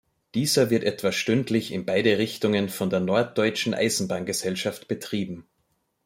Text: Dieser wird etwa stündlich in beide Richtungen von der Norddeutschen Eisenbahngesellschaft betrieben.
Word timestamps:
Dieser 0.33 0.71
wird 0.71 0.83
etwa 0.83 1.11
stündlich 1.11 1.71
in 1.71 1.85
beide 1.85 2.17
Richtungen 2.17 2.69
von 2.69 2.89
der 2.89 2.99
Norddeutschen 3.01 3.75
Eisenbahngesellschaft 3.75 4.87
betrieben. 4.87 5.47